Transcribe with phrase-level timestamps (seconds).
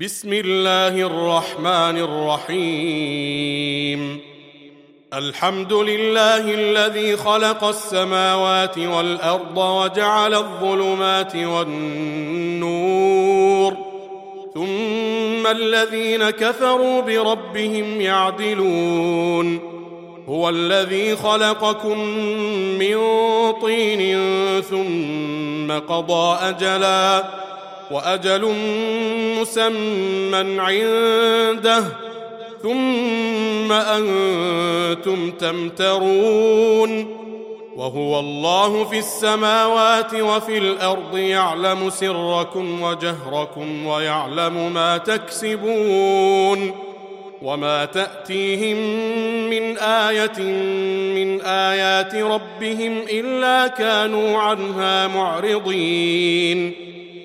[0.00, 1.98] بسم الله الرحمن
[2.50, 4.20] الرحيم.
[5.14, 12.74] الحمد لله الذي خلق السماوات والأرض وجعل الظلمات والنور.
[14.54, 19.60] ثم الذين كفروا بربهم يعدلون.
[20.28, 21.98] هو الذي خلقكم
[22.78, 22.96] من
[23.62, 24.22] طين
[24.62, 27.24] ثم قضى أجلا.
[27.94, 28.54] وأجل
[29.40, 31.84] مسمى عنده
[32.62, 37.06] ثم أنتم تمترون
[37.76, 46.74] وهو الله في السماوات وفي الأرض يعلم سركم وجهركم ويعلم ما تكسبون
[47.42, 48.76] وما تأتيهم
[49.50, 50.42] من آية
[51.14, 56.83] من آيات ربهم إلا كانوا عنها معرضين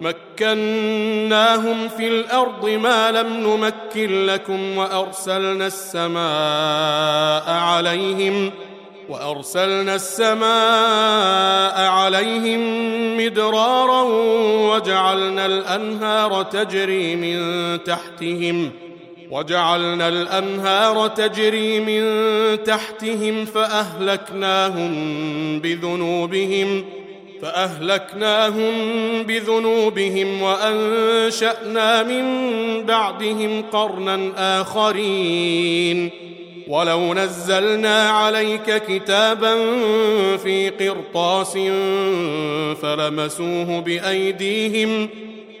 [0.00, 8.50] مكناهم في الأرض ما لم نمكن لكم وأرسلنا السماء عليهم
[9.08, 12.60] وأرسلنا السماء عليهم
[13.16, 14.02] مدرارا
[14.72, 17.38] وجعلنا الأنهار تجري من
[17.84, 18.70] تحتهم
[19.30, 24.90] وجعلنا الأنهار تجري من تحتهم فأهلكناهم
[25.60, 26.84] بذنوبهم
[27.42, 28.72] فأهلكناهم
[29.22, 32.24] بذنوبهم وأنشأنا من
[32.86, 36.10] بعدهم قرنا آخرين.
[36.68, 39.54] ولو نزلنا عليك كتابا
[40.36, 41.58] في قرطاس
[42.82, 45.08] فلمسوه بأيديهم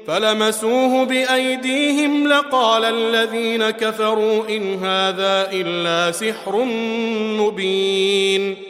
[0.06, 6.64] فلمسوه بأيديهم لقال الذين كفروا إن هذا إلا سحر
[7.38, 8.69] مبين.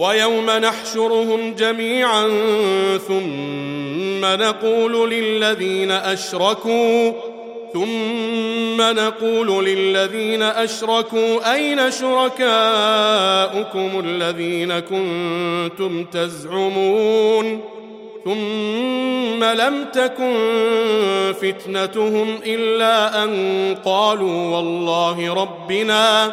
[0.00, 2.28] ويوم نحشرهم جميعا
[3.08, 7.12] ثم نقول للذين أشركوا
[7.72, 12.42] ثم نقول للذين أشركوا أين شركاؤكم
[14.04, 17.60] الذين كنتم تزعمون
[18.24, 20.34] ثم لم تكن
[21.42, 23.30] فتنتهم إلا أن
[23.84, 26.32] قالوا والله ربنا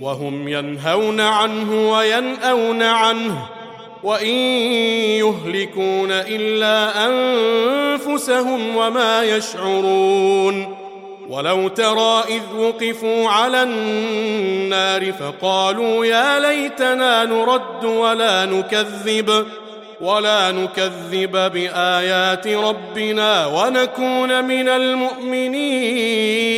[0.00, 3.48] وهم ينهون عنه وينأون عنه
[4.02, 4.34] وإن
[5.18, 10.76] يهلكون إلا أنفسهم وما يشعرون
[11.28, 19.46] ولو ترى إذ وقفوا على النار فقالوا يا ليتنا نرد ولا نكذب
[20.00, 26.57] ولا نكذب بآيات ربنا ونكون من المؤمنين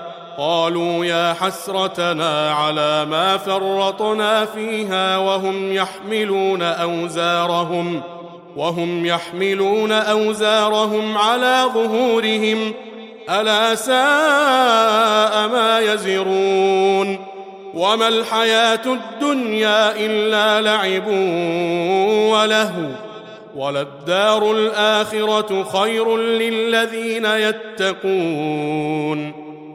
[0.37, 8.01] قالوا يا حسرتنا على ما فرطنا فيها وهم يحملون أوزارهم
[8.55, 12.73] وهم يحملون أوزارهم على ظهورهم
[13.29, 17.31] ألا ساء ما يزرون.
[17.73, 21.07] وما الحياة الدنيا إلا لعب
[22.31, 22.89] ولهو
[23.55, 27.81] وللدار الآخرة خير للذين يتقون.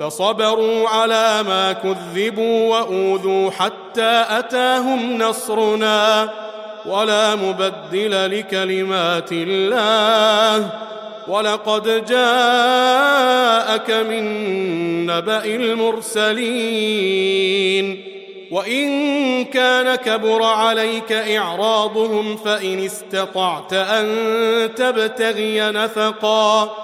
[0.00, 6.30] فصبروا على ما كذبوا وأوذوا حتى أتاهم نصرنا
[6.86, 10.70] ولا مبدل لكلمات الله.
[11.28, 14.24] ولقد جاءك من
[15.06, 16.84] نبأ المرسلين.
[18.50, 24.06] وإن كان كبر عليك إعراضهم فإن استطعت أن
[24.74, 26.83] تبتغي نفقا.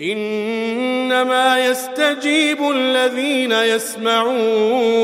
[0.00, 4.94] إنما يستجيب الذين يسمعون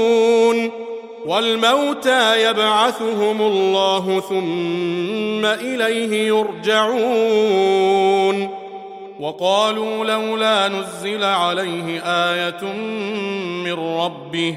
[1.26, 7.80] والموتى يبعثهم الله ثم إليه يرجعون
[9.20, 12.64] وقالوا لولا نزل عليه آية
[13.64, 14.56] من ربه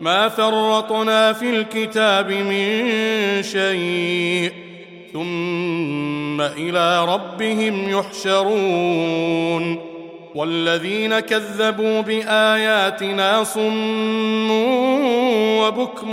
[0.00, 2.92] ما فرطنا في الكتاب من
[3.42, 4.52] شيء
[5.12, 9.90] ثم إلى ربهم يحشرون.
[10.34, 14.50] والذين كذبوا بآياتنا صم
[15.60, 16.10] وبكم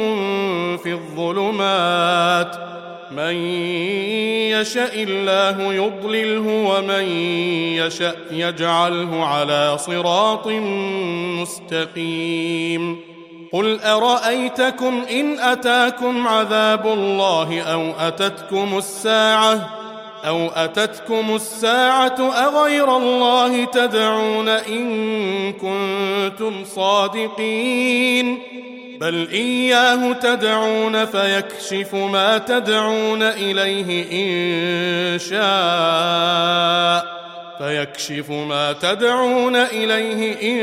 [0.77, 2.55] في الظلمات.
[3.11, 3.35] من
[4.51, 7.03] يشاء الله يضلله ومن
[7.77, 10.47] يشاء يجعله على صراط
[11.41, 13.16] مستقيم.
[13.51, 19.69] قل ارايتكم ان اتاكم عذاب الله أو اتتكم الساعة
[20.27, 28.39] أو اتتكم الساعة اغير الله تدعون ان كنتم صادقين
[28.99, 37.17] بل اياه تدعون فيكشف ما تدعون اليه ان شاء
[37.59, 40.59] فيكشف ما تدعون إليه إن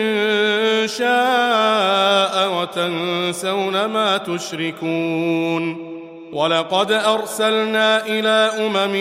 [0.89, 5.95] شاء وتنسون ما تشركون.
[6.33, 8.93] ولقد أرسلنا إلى أمم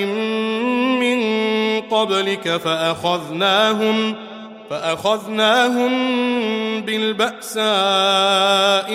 [0.99, 1.21] من
[1.81, 4.15] قبلك فأخذناهم
[4.69, 5.91] فأخذناهم
[6.81, 7.67] بالبأساء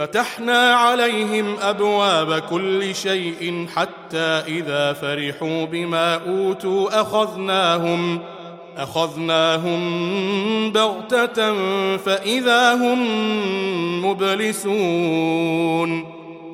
[0.00, 8.20] فتحنا عليهم أبواب كل شيء حتى إذا فرحوا بما أوتوا أخذناهم
[8.76, 9.80] أخذناهم
[10.72, 11.54] بغتة
[11.96, 13.00] فإذا هم
[14.06, 16.06] مبلسون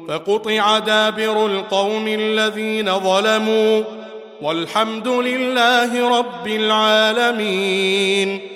[0.08, 3.82] فقطع دابر القوم الذين ظلموا
[4.42, 8.55] والحمد لله رب العالمين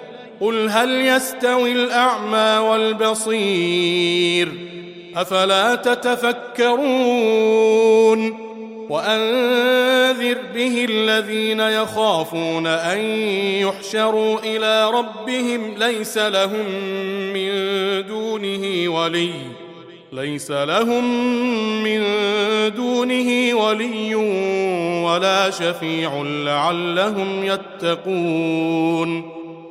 [0.41, 4.51] قل هل يستوي الأعمى والبصير
[5.15, 6.81] أفلا تتفكرون
[8.89, 12.99] وأنذر به الذين يخافون أن
[13.61, 16.65] يحشروا إلى ربهم ليس لهم
[17.33, 17.51] من
[18.07, 19.33] دونه ولي
[20.11, 21.03] ليس لهم
[21.83, 22.03] من
[22.75, 24.15] دونه ولي
[25.05, 29.40] ولا شفيع لعلهم يتقون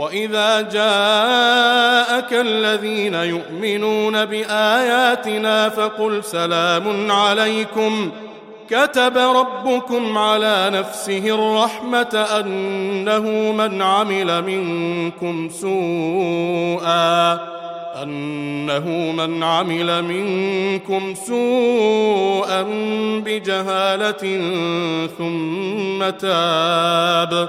[0.00, 8.30] وإذا جاءك الذين يؤمنون بآياتنا فقل سلام عليكم ۖ
[8.70, 17.32] كتب ربكم على نفسه الرحمة أنه من عمل منكم سوءا
[18.02, 22.62] أنه من عمل منكم سوءا
[23.24, 24.38] بجهالة
[25.18, 27.48] ثم تاب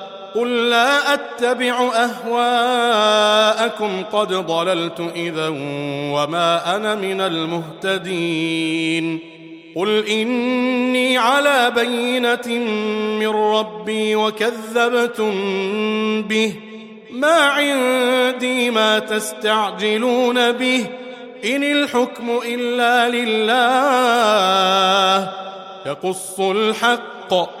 [0.35, 5.47] قل لا أتبع أهواءكم قد ضللت إذا
[6.13, 9.19] وما أنا من المهتدين
[9.75, 12.47] قل إني على بينة
[13.19, 15.31] من ربي وكذبتم
[16.21, 16.53] به
[17.11, 20.85] ما عندي ما تستعجلون به
[21.45, 23.51] إن الحكم إلا لله
[25.85, 27.60] يقص الحق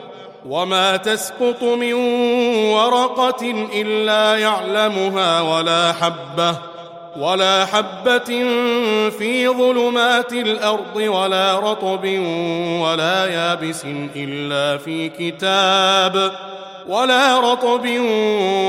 [0.49, 1.93] وما تسقط من
[2.73, 6.55] ورقة إلا يعلمها ولا حبة
[7.17, 8.25] ولا حبة
[9.09, 12.05] في ظلمات الأرض ولا رطب
[12.81, 16.31] ولا يابس إلا في كتاب
[16.87, 17.85] ولا رطب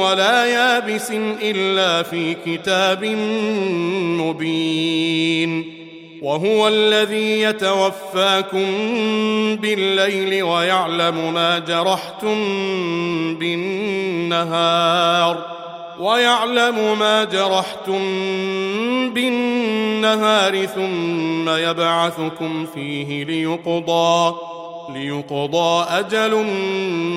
[0.00, 1.10] ولا يابس
[1.42, 3.04] إلا في كتاب
[4.20, 5.81] مبين
[6.22, 8.66] وهو الذي يتوفاكم
[9.56, 12.38] بالليل ويعلم ما جرحتم
[13.38, 14.82] بالنهار
[16.00, 18.00] ويعلم ما جرحتم
[19.14, 24.34] بالنهار ثم يبعثكم فيه ليقضى
[24.94, 26.46] ليقضى أجل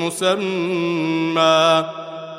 [0.03, 1.85] مسمى.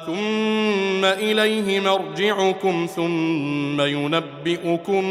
[0.06, 5.02] ثم إليه مرجعكم ثم ينبئكم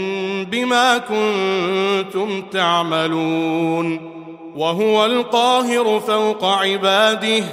[0.46, 4.16] بما كنتم تعملون
[4.56, 7.44] وهو القاهر فوق عباده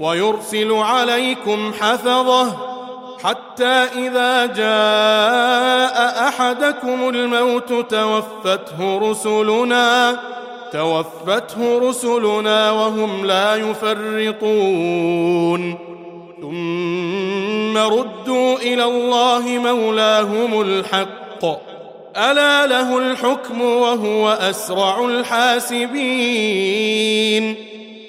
[0.00, 2.56] ويرسل عليكم حفظه
[3.24, 10.20] حتى إذا جاء أحدكم الموت توفته رسلنا
[10.72, 14.30] توفته رسلنا وهم لا يفرطون
[16.40, 21.44] ثم ردوا إلى الله مولاهم الحق.
[22.16, 26.10] ألا له الحكم وهو أسرع الحاسبين.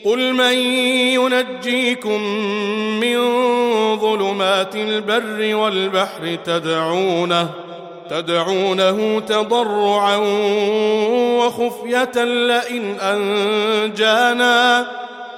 [0.05, 0.53] قل من
[1.13, 2.21] ينجيكم
[2.99, 3.17] من
[3.97, 7.49] ظلمات البر والبحر تدعونه
[8.09, 10.17] تدعونه تضرعا
[11.37, 14.87] وخفية لئن أنجانا.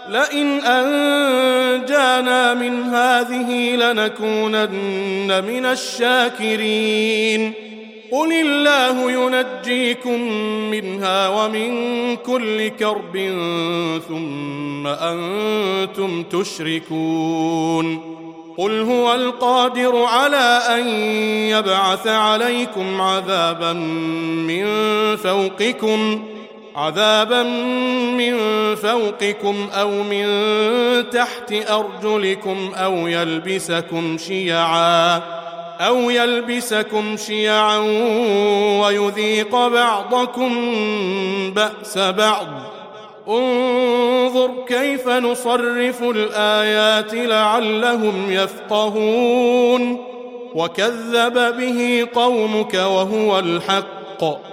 [0.10, 7.54] لئن أنجانا من هذه لنكونن من الشاكرين.
[8.12, 10.22] قل الله ينجيكم
[10.72, 13.18] منها ومن كل كرب
[14.08, 18.14] ثم أنتم تشركون.
[18.58, 20.88] قل هو القادر على أن
[21.50, 24.66] يبعث عليكم عذابا من
[25.16, 26.24] فوقكم.
[26.76, 27.44] عذابا
[28.18, 28.36] من
[28.76, 30.26] فوقكم أو من
[31.10, 35.22] تحت أرجلكم أو يلبسكم شيعا
[35.80, 37.78] أو يلبسكم شيعا
[38.82, 40.52] ويذيق بعضكم
[41.56, 42.48] بأس بعض.
[43.28, 50.06] انظر كيف نصرف الآيات لعلهم يفقهون.
[50.56, 54.53] وكذب به قومك وهو الحق.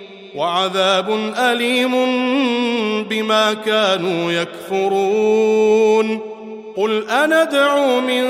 [0.35, 1.91] وعذاب أليم
[3.03, 6.19] بما كانوا يكفرون.
[6.77, 8.23] قل أندعو من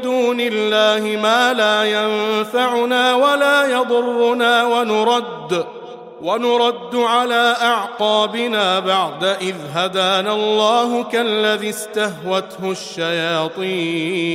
[0.00, 5.66] دون الله ما لا ينفعنا ولا يضرنا ونرد
[6.22, 14.34] ونرد على أعقابنا بعد إذ هدانا الله كالذي استهوته الشياطين.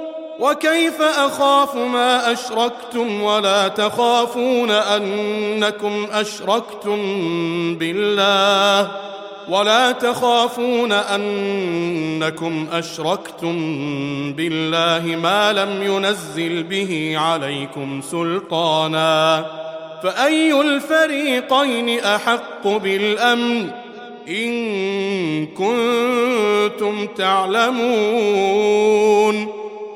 [0.41, 6.97] وكيف أخاف ما أشركتم ولا تخافون أنكم أشركتم
[7.75, 8.91] بالله
[9.49, 13.53] ولا تخافون أنكم أشركتم
[14.33, 19.45] بالله ما لم ينزل به عليكم سلطانا
[20.03, 23.69] فأي الفريقين أحق بالأمن
[24.29, 28.81] إن كنتم تعلمون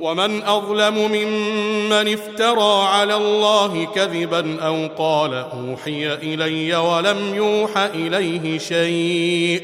[0.00, 9.62] ومن أظلم ممن افترى على الله كذبا أو قال أوحي إلي ولم يوح إليه شيء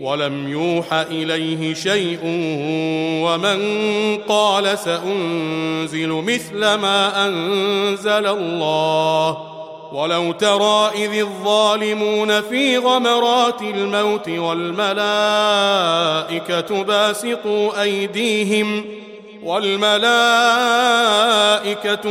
[0.00, 2.18] ولم يوح إليه شيء
[3.24, 3.58] ومن
[4.28, 9.50] قال سأنزل مثل ما أنزل الله.
[9.92, 15.00] ولو ترى إذ الظالمون في غمرات الموت والملائكة
[16.82, 18.99] باسطوا أيديهم
[19.42, 20.00] والملائكة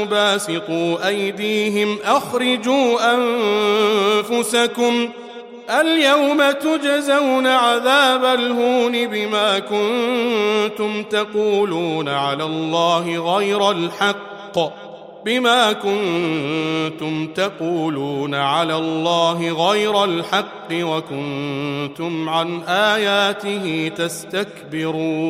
[0.05, 5.09] باسطوا أيديهم أخرجوا أنفسكم
[5.69, 14.59] اليوم تجزون عذاب الهون بما كنتم تقولون على الله غير الحق
[15.25, 25.29] بما كنتم تقولون على الله غير الحق وكنتم عن آياته تستكبرون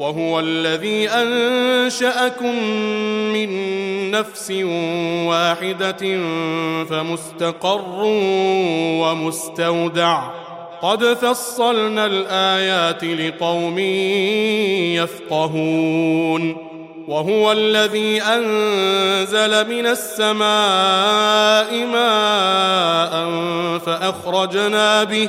[0.00, 2.64] وهو الذي أنشأكم
[3.32, 3.50] من
[4.10, 4.50] نفس
[5.26, 6.18] واحدة
[6.84, 8.00] فمستقر
[9.00, 10.30] ومستودع.
[10.82, 13.78] قد فصلنا الآيات لقوم
[14.98, 16.56] يفقهون.
[17.08, 23.28] وهو الذي أنزل من السماء ماء
[23.78, 25.28] فأخرجنا به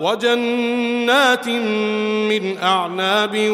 [0.00, 1.48] وجنات
[2.28, 3.50] من أعناب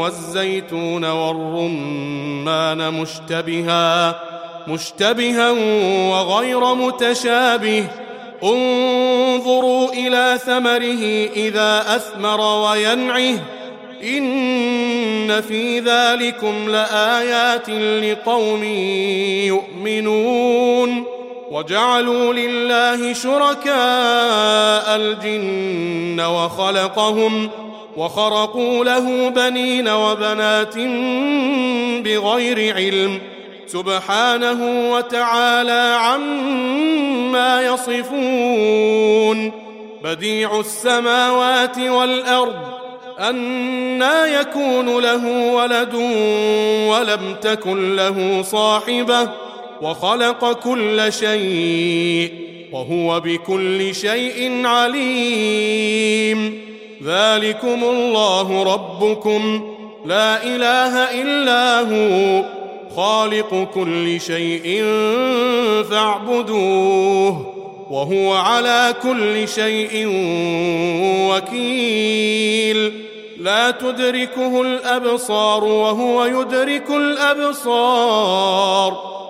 [0.00, 4.20] والزيتون والرمان مشتبها
[4.68, 5.50] مشتبها
[6.10, 7.84] وغير متشابه.
[8.44, 13.38] انظروا إلى ثمره إذا أثمر وينعه.
[14.02, 17.70] إن في ذلكم لآيات
[18.04, 18.64] لقوم
[19.44, 21.19] يؤمنون.
[21.50, 27.50] وجعلوا لله شركاء الجن وخلقهم
[27.96, 30.76] وخرقوا له بنين وبنات
[32.04, 33.20] بغير علم
[33.66, 39.52] سبحانه وتعالى عما يصفون
[40.04, 42.56] بديع السماوات والأرض
[43.18, 45.94] أنا يكون له ولد
[46.88, 49.49] ولم تكن له صاحبة
[49.82, 52.32] وخلق كل شيء
[52.72, 56.60] وهو بكل شيء عليم.
[57.04, 59.74] ذلكم الله ربكم.
[60.06, 62.44] لا إله إلا هو.
[62.96, 64.84] خالق كل شيء
[65.90, 67.54] فاعبدوه
[67.90, 70.06] وهو على كل شيء
[71.30, 72.92] وكيل.
[73.40, 78.40] لا تدركه الأبصار وهو يدرك الأبصار.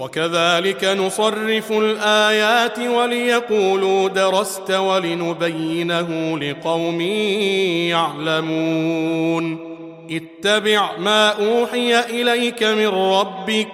[0.00, 7.00] وكذلك نصرف الآيات وليقولوا درست ولنبينه لقوم
[7.90, 9.70] يعلمون.
[10.10, 13.68] اتبع ما أوحي إليك من ربك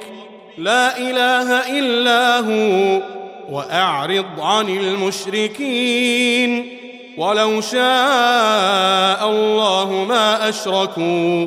[0.59, 3.03] لا إله إلا هو
[3.51, 6.79] وأعرض عن المشركين.
[7.19, 11.47] ولو شاء الله ما أشركوا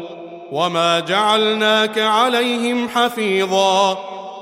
[0.52, 4.19] وما جعلناك عليهم حفيظا.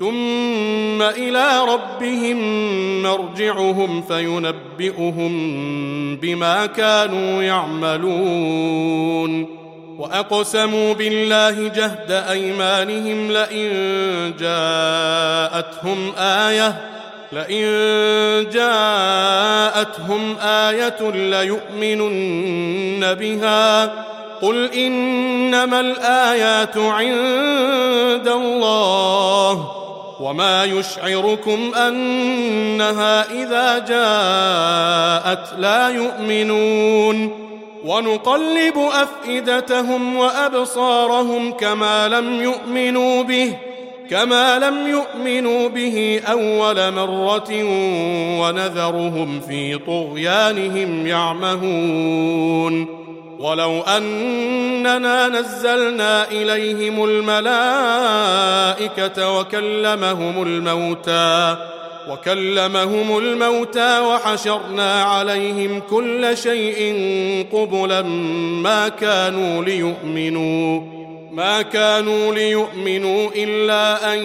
[0.00, 2.38] ثم إلى ربهم
[3.02, 5.32] مرجعهم فينبئهم
[6.16, 9.46] بما كانوا يعملون.
[9.98, 13.70] وأقسموا بالله جهد أيمانهم لئن
[14.40, 16.80] جاءتهم آية
[17.32, 17.64] لئن
[18.50, 23.84] جاءتهم آية ليؤمنن بها.
[24.42, 29.79] قل إنما الآيات عند الله.
[30.20, 37.30] وما يشعركم أنها إذا جاءت لا يؤمنون
[37.84, 43.56] ونقلب أفئدتهم وأبصارهم كما لم يؤمنوا به
[44.10, 47.64] كما لم يؤمنوا به أول مرة
[48.40, 52.99] ونذرهم في طغيانهم يعمهون.
[53.40, 57.38] ولو أننا نزلنا إليهم الملائكة
[59.38, 61.56] وكلمهم الموتى
[62.08, 66.96] وكلمهم الموتى وحشرنا عليهم كل شيء
[67.52, 68.02] قبلا
[68.62, 70.80] ما كانوا ليؤمنوا
[71.30, 74.18] ما كانوا ليؤمنوا إلا أن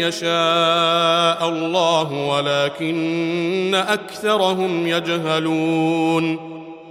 [0.00, 6.53] يشاء الله ولكن أكثرهم يجهلون.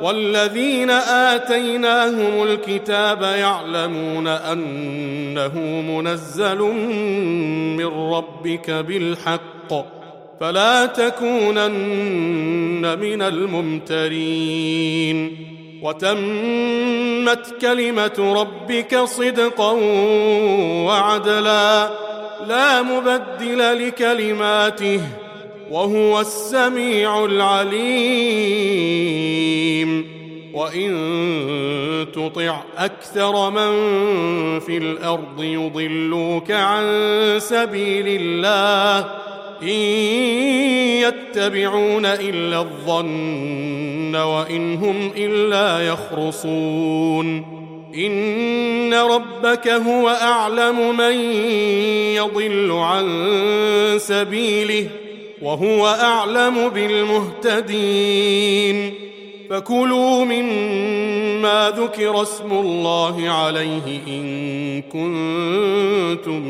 [0.00, 5.58] والذين آتيناهم الكتاب يعلمون أنه
[5.90, 6.58] منزل
[7.78, 9.74] من ربك بالحق
[10.40, 12.04] فلا تكونن
[12.98, 14.74] من الممترين
[15.82, 19.70] وتمت كلمة ربك صدقا
[20.86, 21.90] وعدلا
[22.48, 25.00] لا مبدل لكلماته
[25.70, 28.64] وهو السميع العليم.
[30.54, 33.70] وإن تطع أكثر من
[34.60, 36.84] في الأرض يضلوك عن
[37.38, 39.10] سبيل الله
[39.62, 39.68] إن
[41.02, 47.54] يتبعون إلا الظن وإن هم إلا يخرصون.
[47.94, 51.14] إن ربك هو أعلم من
[52.14, 53.06] يضل عن
[53.96, 54.86] سبيله
[55.44, 58.24] وهو أعلم بالمهتدين.
[59.50, 66.42] فكلوا مما ذكر اسم الله عليه إن كنتم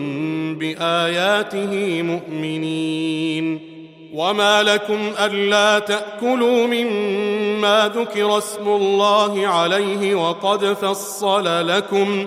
[0.59, 3.75] بآياته مؤمنين.
[4.15, 12.27] وما لكم ألا تأكلوا مما ذكر اسم الله عليه وقد فصل لكم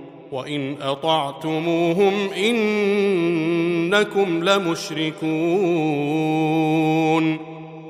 [0.31, 5.21] وإن أطعتموهم إنكم لمشركون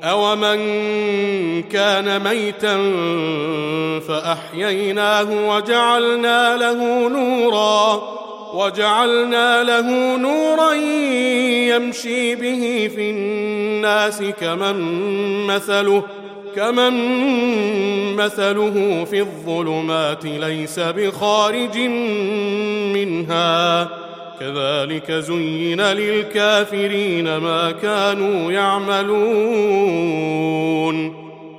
[0.04, 0.62] اومن
[1.62, 2.78] كان ميتا
[4.00, 8.02] فأحييناه وجعلنا له نورا
[8.54, 10.74] وجعلنا له نورا
[11.76, 14.78] يمشي به في الناس كمن
[15.48, 16.04] مثله
[16.56, 16.93] كمن
[18.16, 21.78] مثله في الظلمات ليس بخارج
[22.93, 23.89] منها
[24.39, 30.02] كذلك زين للكافرين ما كانوا يعملون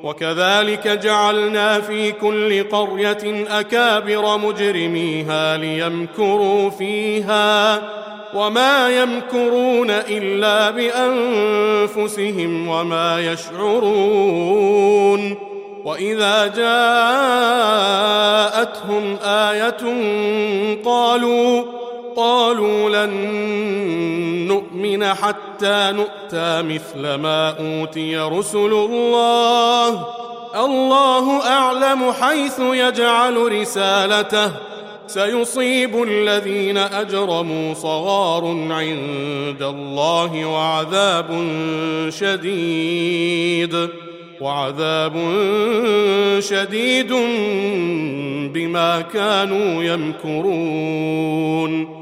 [0.03, 7.83] وكذلك جعلنا في كل قرية أكابر مجرميها ليمكروا فيها
[8.35, 14.73] وما يمكرون إلا بأنفسهم وما يشعرون
[15.85, 16.67] وإذا جاءتهم
[19.25, 19.83] آية
[20.85, 21.82] قالوا
[22.17, 23.13] قالوا لن
[24.49, 30.07] نؤمن حتى نؤتى مثل ما أوتي رسل الله.
[30.65, 34.53] الله أعلم حيث يجعل رسالته.
[35.07, 41.47] سيصيب الذين أجرموا صغار عند الله وعذاب
[42.09, 43.89] شديد.
[44.41, 45.13] وعذاب
[46.39, 47.13] شديد
[48.53, 52.02] بما كانوا يمكرون.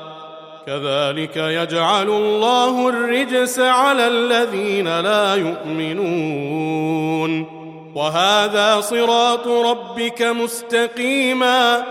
[0.71, 7.45] كذلك يجعل الله الرجس على الذين لا يؤمنون.
[7.95, 11.83] وهذا صراط ربك مستقيما.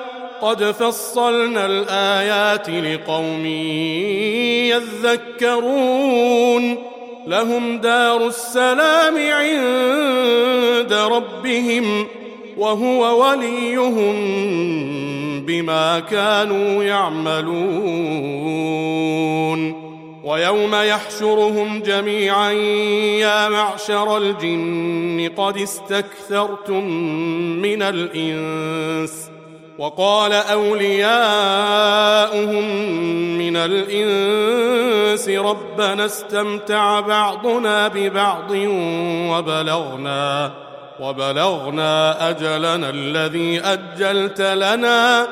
[0.43, 3.47] قد فصلنا الآيات لقوم
[5.41, 6.79] يذكرون.
[7.27, 12.09] لهم دار السلام عند ربهم.
[12.61, 14.17] وهو وليهم
[15.47, 17.51] بما كانوا يعملون.
[20.25, 22.53] ويوم يحشرهم جميعا
[23.21, 26.85] يا معشر الجن قد استكثرتم
[27.63, 29.31] من الإنس.
[29.79, 31.05] وقال أولياؤهم
[33.39, 38.51] من الإنس ربنا استمتع بعضنا ببعض
[39.31, 40.70] وبلغنا
[41.01, 45.27] وبلغنا أجلنا الذي أجلت لنا.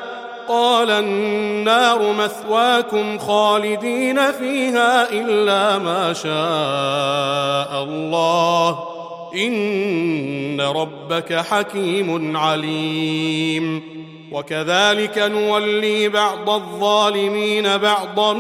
[0.49, 8.79] قال النار مثواكم خالدين فيها إلا ما شاء الله.
[9.35, 13.83] إن ربك حكيم عليم.
[14.33, 18.33] وكذلك نولي بعض الظالمين بعضا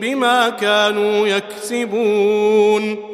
[0.00, 3.13] بما كانوا يكسبون.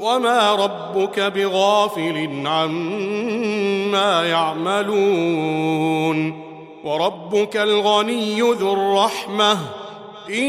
[0.00, 5.68] وما ربك بغافل عما يعملون
[6.84, 9.58] وربك الغني ذو الرحمه
[10.28, 10.44] ان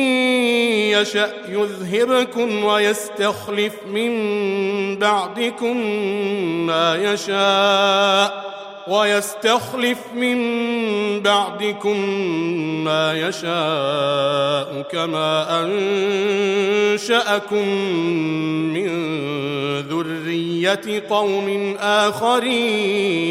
[0.92, 4.10] يشا يذهبكم ويستخلف من
[5.00, 5.78] بعدكم
[6.66, 8.59] ما يشاء
[8.90, 10.40] ويستخلف من
[11.22, 11.98] بعدكم
[12.84, 17.68] ما يشاء كما أنشأكم
[18.74, 18.90] من
[19.80, 23.24] ذرية قوم آخرين.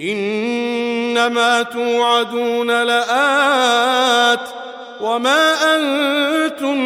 [0.00, 4.48] إنما توعدون لآت
[5.00, 6.78] وما أنتم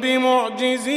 [0.00, 0.96] بمعجزين.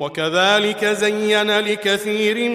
[0.00, 2.50] وكذلك زين لكثير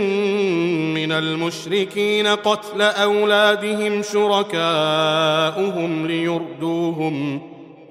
[0.93, 7.41] من المشركين قتل أولادهم شركاؤهم ليردوهم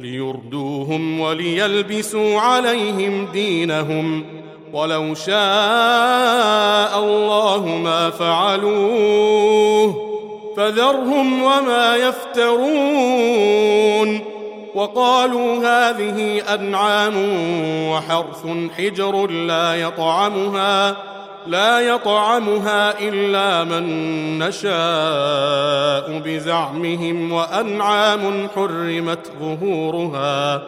[0.00, 4.24] ليردوهم وليلبسوا عليهم دينهم.
[4.72, 10.10] ولو شاء الله ما فعلوه
[10.56, 12.60] فذرهم وما يفترون.
[14.74, 17.14] وقالوا هذه أنعام
[17.88, 18.46] وحرث
[18.76, 20.96] حجر لا يطعمها
[21.46, 30.62] لا يطعمها إلا من نشاء بزعمهم وأنعام حرمت ظهورها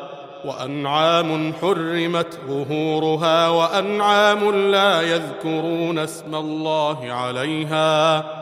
[0.44, 8.41] وأنعام حرمت ظهورها وأنعام لا يذكرون اسم الله عليها.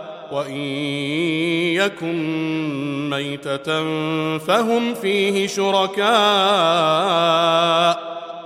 [0.31, 0.61] وإن
[1.75, 3.83] يكن ميتة
[4.37, 6.11] فهم فيه شركاء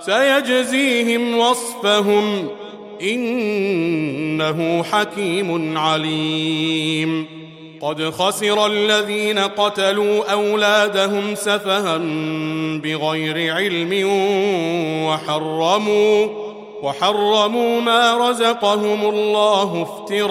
[0.01, 2.47] سيجزيهم وصفهم
[3.01, 7.35] إنه حكيم عليم.
[7.81, 11.97] قد خسر الذين قتلوا أولادهم سفها
[12.83, 14.07] بغير علم
[15.05, 16.44] وحرموا
[16.85, 20.25] وحرموا ما رزقهم الله افتراء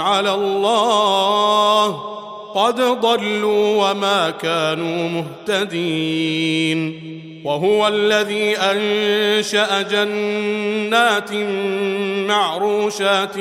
[0.00, 2.00] على الله.
[2.54, 7.02] قد ضلوا وما كانوا مهتدين.
[7.44, 11.32] وهو الذي أنشأ جنات
[12.28, 13.38] معروشات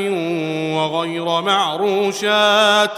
[0.76, 2.91] وغير معروشات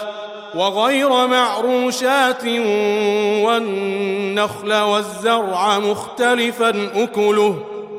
[0.56, 2.44] وغير معروشات
[3.44, 7.77] والنخل والزرع مختلفا أكله.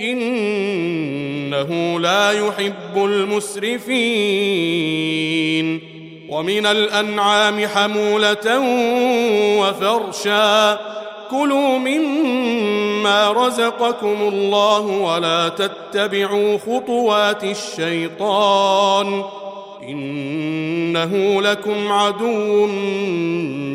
[0.00, 3.88] إنه لا يحب المسرفين.
[6.28, 8.58] ومن الأنعام حمولة
[9.58, 10.78] وفرشا.
[11.30, 19.24] كلوا مما رزقكم الله ولا تتبعوا خطوات الشيطان.
[19.88, 22.66] إنه لكم عدو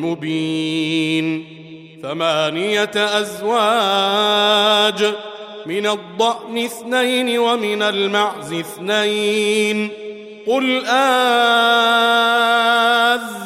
[0.01, 1.45] مبين.
[2.03, 5.13] ثمانية أزواج.
[5.66, 9.89] من الضأن اثنين ومن المعز اثنين.
[10.47, 10.86] قل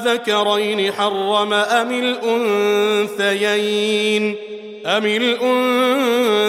[0.07, 1.91] أذكرين حرم أم
[3.19, 4.35] الأنثيين؟
[4.85, 5.05] أم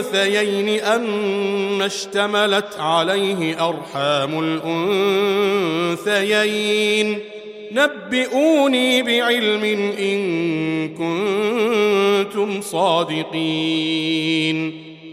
[0.07, 4.41] الأنثيين أم اشتملت عليه أرحام
[6.05, 7.19] الأنثيين؟
[7.73, 9.64] نبئوني بعلم
[9.99, 10.19] إن
[10.89, 13.29] كنتم صادقين.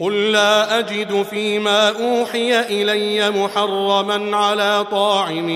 [0.00, 5.48] قل لا اجد فيما اوحي الي محرما على طاعم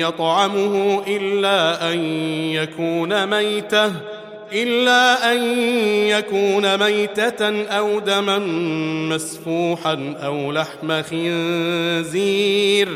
[0.00, 1.98] يطعمه الا ان
[2.52, 3.92] يكون ميته
[4.52, 5.42] الا ان
[6.08, 8.38] يكون ميته أو دما
[9.08, 12.88] مسفوحا أو لحم خنزير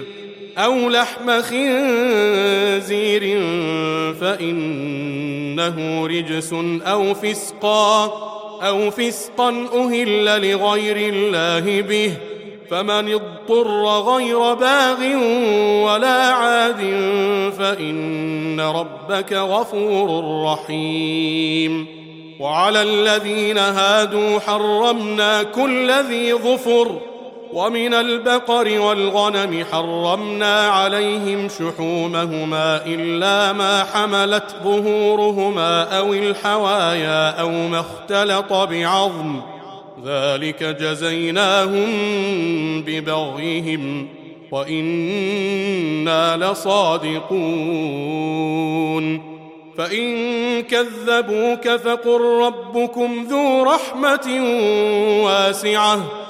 [0.58, 3.22] أو لحم خنزير
[4.20, 6.52] فانه رجس
[6.86, 12.12] أو فسقا أو فسقا أهل لغير الله به
[12.70, 15.00] فمن اضطر غير باغ
[15.84, 16.80] ولا عاد
[17.58, 21.86] فإن ربك غفور رحيم.
[22.40, 27.00] وعلى الذين هادوا حرمنا كل ذي ظفر
[27.52, 38.52] ومن البقر والغنم حرمنا عليهم شحومهما إلا ما حملت ظهورهما أو الحوايا أو ما اختلط
[38.52, 39.40] بعظم.
[40.04, 41.86] ذلك جزيناهم
[42.82, 44.08] ببغيهم
[44.52, 47.30] وإنا لصادقون.
[49.78, 54.44] فإن كذبوك فقل ربكم ذو رحمة
[55.24, 56.29] واسعة.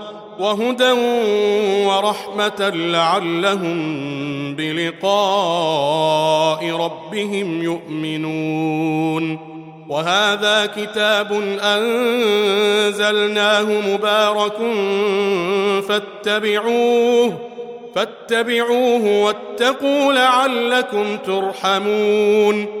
[0.41, 0.91] وهدى
[1.85, 3.77] ورحمة لعلهم
[4.55, 9.51] بلقاء ربهم يؤمنون.
[9.89, 14.57] وهذا كتاب أنزلناه مبارك
[15.87, 17.39] فاتبعوه
[17.95, 22.80] فاتبعوه واتقوا لعلكم ترحمون.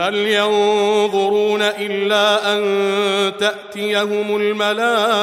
[0.00, 2.62] هل ينظرون إلا أن
[3.38, 5.18] تأتيهم الملائكة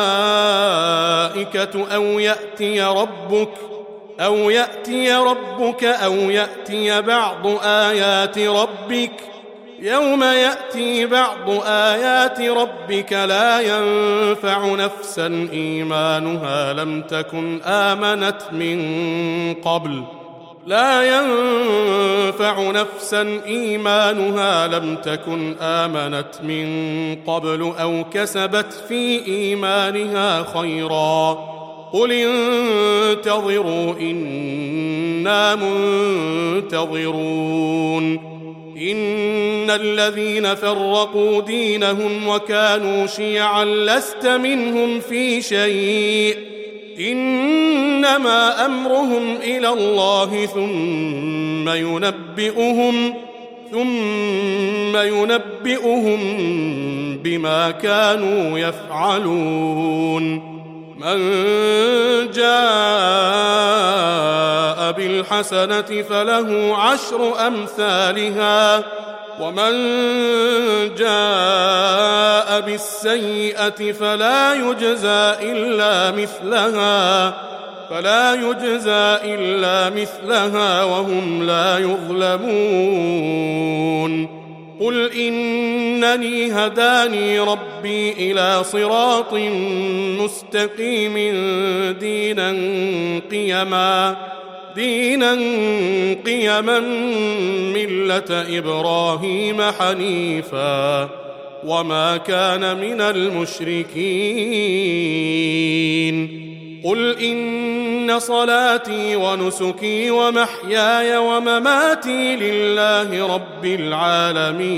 [1.96, 3.50] أو يأتي ربك
[4.20, 9.12] أو يأتي ربك أو يأتي بعض آيات ربك
[9.80, 20.04] يوم يأتي بعض آيات ربك لا ينفع نفسا إيمانها لم تكن آمنت من قبل
[20.66, 26.68] لا ينفع نفسا إيمانها لم تكن آمنت من
[27.28, 31.32] قبل أو كسبت في إيمانها خيرا.
[31.94, 35.56] قل انتظروا إنا
[36.66, 38.14] منتظرون.
[38.78, 46.55] إن الذين فرقوا دينهم وكانوا شيعا لست منهم في شيء.
[47.00, 53.14] إنما أمرهم إلى الله ثم ينبئهم
[53.72, 56.20] ثم ينبئهم
[57.24, 60.56] بما كانوا يفعلون.
[61.00, 61.18] من
[62.32, 62.46] جاء
[64.92, 68.84] بالحسنة فله عشر أمثالها
[69.40, 69.74] ومن
[70.96, 71.75] جاء
[72.76, 77.34] بالسيئه فلا يجزى إلا مثلها
[77.90, 82.46] فلا يجزى إلا مثلها وهم لا يظلمون.
[84.80, 89.34] قل إنني هداني ربي إلى صراط
[90.20, 91.14] مستقيم
[92.00, 92.52] دينا
[93.32, 94.16] قيما
[94.76, 95.32] دينا
[96.26, 96.80] قيما
[97.74, 101.25] ملة إبراهيم حنيفا.
[101.66, 103.96] وما كان من المشركين
[106.84, 114.78] قل ان صلاتي ونسكي ومحياي ومماتي لله رب العالمين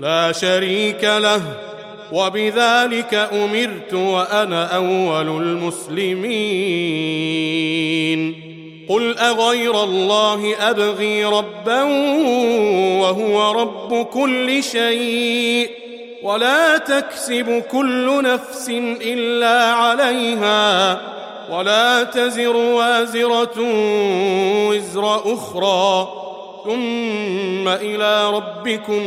[0.00, 1.42] لا شريك له
[2.12, 6.34] وبذلك امرت وأنا اول المسلمين
[8.88, 11.82] قل اغير الله ابغي ربا
[13.00, 15.70] وهو رب كل شيء
[16.22, 18.68] ولا تكسب كل نفس
[19.02, 21.00] الا عليها
[21.50, 23.54] ولا تزر وازرة
[24.68, 26.08] وزر أخرى
[26.64, 29.02] ثم إلى ربكم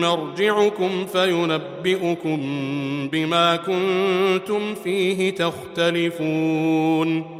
[0.00, 2.38] مرجعكم فينبئكم
[3.12, 7.39] بما كنتم فيه تختلفون